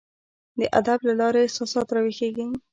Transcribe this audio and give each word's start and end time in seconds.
د 0.59 0.61
ادب 0.79 0.99
له 1.07 1.13
لاري 1.19 1.39
احساسات 1.43 1.87
راویښیږي. 1.95 2.47